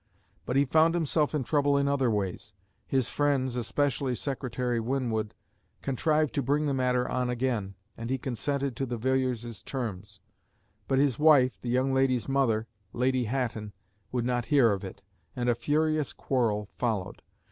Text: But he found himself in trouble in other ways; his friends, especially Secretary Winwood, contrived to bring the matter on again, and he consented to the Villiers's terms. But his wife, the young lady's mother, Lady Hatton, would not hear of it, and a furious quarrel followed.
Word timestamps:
But 0.47 0.55
he 0.55 0.65
found 0.65 0.95
himself 0.95 1.35
in 1.35 1.43
trouble 1.43 1.77
in 1.77 1.87
other 1.87 2.09
ways; 2.09 2.53
his 2.87 3.07
friends, 3.07 3.55
especially 3.55 4.15
Secretary 4.15 4.79
Winwood, 4.79 5.35
contrived 5.83 6.33
to 6.33 6.41
bring 6.41 6.65
the 6.65 6.73
matter 6.73 7.07
on 7.07 7.29
again, 7.29 7.75
and 7.95 8.09
he 8.09 8.17
consented 8.17 8.75
to 8.77 8.87
the 8.87 8.97
Villiers's 8.97 9.61
terms. 9.61 10.19
But 10.87 10.97
his 10.97 11.19
wife, 11.19 11.61
the 11.61 11.69
young 11.69 11.93
lady's 11.93 12.27
mother, 12.27 12.65
Lady 12.93 13.25
Hatton, 13.25 13.73
would 14.11 14.25
not 14.25 14.45
hear 14.47 14.71
of 14.71 14.83
it, 14.83 15.03
and 15.35 15.47
a 15.47 15.53
furious 15.53 16.13
quarrel 16.13 16.65
followed. 16.75 17.21